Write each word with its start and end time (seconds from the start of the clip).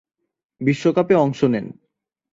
বিশ্বকাপে 0.61 1.15
অংশ 1.15 1.39
নেন। 1.43 1.65